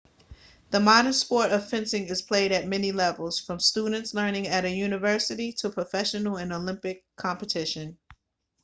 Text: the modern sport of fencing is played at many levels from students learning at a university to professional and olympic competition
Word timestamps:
the 0.71 0.79
modern 0.79 1.13
sport 1.13 1.51
of 1.51 1.69
fencing 1.69 2.07
is 2.07 2.23
played 2.23 2.51
at 2.51 2.67
many 2.67 2.91
levels 2.91 3.39
from 3.39 3.59
students 3.59 4.15
learning 4.15 4.47
at 4.47 4.65
a 4.65 4.69
university 4.71 5.53
to 5.53 5.69
professional 5.69 6.37
and 6.37 6.51
olympic 6.51 7.05
competition 7.17 7.99